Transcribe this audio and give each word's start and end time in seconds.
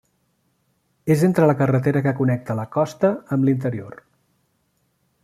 És 1.15 1.25
entre 1.27 1.49
la 1.51 1.55
carretera 1.59 2.03
que 2.07 2.15
connecta 2.23 2.57
la 2.63 2.67
costa 2.79 3.15
amb 3.37 3.49
l'interior. 3.51 4.03